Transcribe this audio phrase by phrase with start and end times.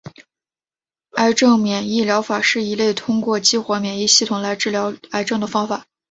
[1.11, 5.85] 癌症免疫疗法是一类通过激活免疫系统来治疗癌症的方法。